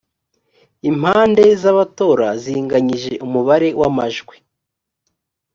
impande 0.89 1.43
z 1.61 1.63
abatora 1.71 2.27
zinganyije 2.43 3.11
umubare 3.25 3.69
w 3.79 3.81
amajwi 3.89 4.35